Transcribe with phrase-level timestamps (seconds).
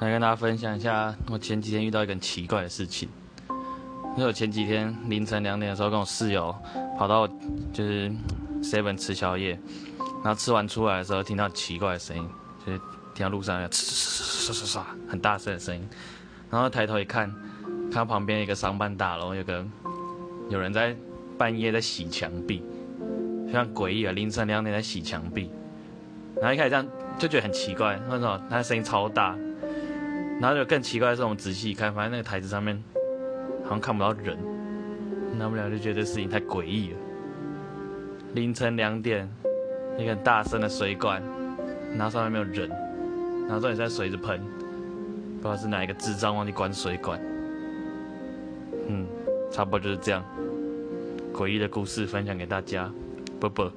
[0.00, 3.08] 来跟大家分享一下，我前几天遇到一个很奇怪的事情。
[4.16, 6.54] 因为我前几天凌晨两点的时候，跟我室友
[6.96, 7.26] 跑到
[7.72, 8.10] 就是
[8.62, 9.58] seven 吃宵夜，
[10.22, 12.28] 然后吃完出来的时候，听到奇怪的声音，
[12.64, 12.78] 就是
[13.12, 15.88] 听到路上有呲呲呲呲呲很大声的声音，
[16.48, 17.28] 然后抬头一看，
[17.90, 19.64] 看到旁边一个商办大楼有个
[20.48, 20.96] 有人在
[21.36, 22.62] 半夜在洗墙壁，
[23.46, 24.12] 非常诡异啊！
[24.12, 25.50] 凌晨两点在洗墙壁，
[26.36, 26.86] 然后一开始这样
[27.18, 28.40] 就觉得很奇怪，为什么？
[28.48, 29.36] 他的声音超大。
[30.40, 32.80] 然后就更奇怪的是，我们仔细一看，发现那个台子上面
[33.64, 34.38] 好像看不到人，
[35.36, 36.96] 那不了就觉得事情太诡异了。
[38.34, 39.28] 凌晨两点，
[39.98, 41.22] 一个很大声的水管，
[41.96, 42.68] 然后上面没有人，
[43.48, 44.40] 然后这里在水一直喷，
[45.38, 47.20] 不知道是哪一个智障忘记关水管。
[48.88, 49.06] 嗯，
[49.50, 50.24] 差不多就是这样，
[51.32, 52.88] 诡异的故事分享给大家，
[53.40, 53.72] 啵啵。